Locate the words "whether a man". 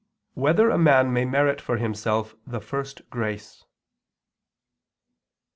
0.41-1.13